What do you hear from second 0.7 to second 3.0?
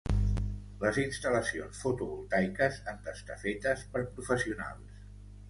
Les instal·lacions fotovoltaiques han